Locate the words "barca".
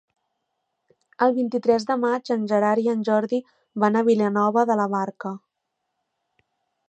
4.95-5.35